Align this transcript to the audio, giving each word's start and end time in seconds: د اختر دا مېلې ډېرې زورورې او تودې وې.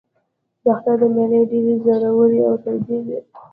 د 0.63 0.65
اختر 0.73 0.95
دا 1.01 1.07
مېلې 1.15 1.41
ډېرې 1.51 1.73
زورورې 1.85 2.39
او 2.47 2.55
تودې 2.63 2.97
وې. 3.05 3.19